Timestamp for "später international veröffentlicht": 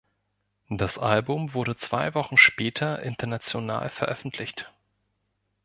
2.35-4.71